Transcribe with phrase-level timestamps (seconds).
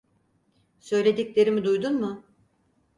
[0.79, 2.23] Söylediklerimi duydun mu?